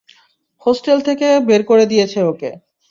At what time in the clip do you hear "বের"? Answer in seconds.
1.47-1.61